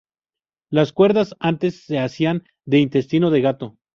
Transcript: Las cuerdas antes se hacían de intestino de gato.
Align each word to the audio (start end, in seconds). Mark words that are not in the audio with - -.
Las 0.71 0.93
cuerdas 0.93 1.35
antes 1.39 1.85
se 1.85 1.99
hacían 1.99 2.43
de 2.65 2.79
intestino 2.79 3.29
de 3.29 3.41
gato. 3.41 3.77